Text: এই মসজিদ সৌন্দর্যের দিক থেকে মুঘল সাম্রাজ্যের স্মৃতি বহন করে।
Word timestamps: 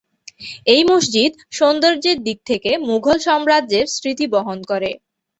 এই 0.67 0.81
মসজিদ 0.89 1.31
সৌন্দর্যের 1.51 2.17
দিক 2.23 2.39
থেকে 2.49 2.71
মুঘল 2.87 3.17
সাম্রাজ্যের 3.25 3.85
স্মৃতি 3.95 4.25
বহন 4.33 4.59
করে। 4.71 4.89